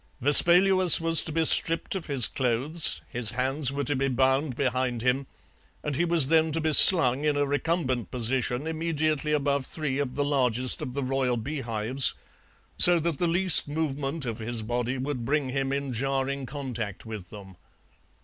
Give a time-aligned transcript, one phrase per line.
[0.19, 5.03] Vespaluus was to be stripped of his clothes, his hands were to be bound behind
[5.03, 5.27] him,
[5.83, 10.15] and he was then to be slung in a recumbent position immediately above three of
[10.15, 12.15] the largest of the royal beehives,
[12.79, 17.29] so that the least movement of his body would bring him in jarring contact with
[17.29, 17.55] them.